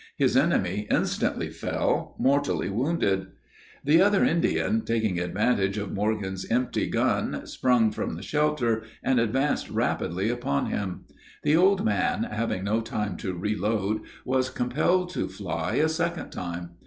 His 0.17 0.35
enemy 0.35 0.87
instantly 0.89 1.51
fell, 1.51 2.15
mortally 2.17 2.69
wounded. 2.69 3.27
The 3.83 4.01
other 4.01 4.25
Indian, 4.25 4.81
taking 4.83 5.19
advantage 5.19 5.77
of 5.77 5.93
Morgan's 5.93 6.43
empty 6.49 6.87
gun, 6.89 7.45
sprung 7.45 7.91
from 7.91 8.15
the 8.15 8.23
shelter, 8.23 8.81
and 9.03 9.19
advanced 9.19 9.69
rapidly 9.69 10.27
upon 10.31 10.71
him. 10.71 11.05
The 11.43 11.55
old 11.55 11.85
man, 11.85 12.23
having 12.23 12.63
no 12.63 12.81
time 12.81 13.15
to 13.17 13.35
reload, 13.37 14.01
was 14.25 14.49
compelled 14.49 15.11
to 15.11 15.27
fly 15.29 15.75
a 15.75 15.87
second 15.87 16.31
time. 16.31 16.71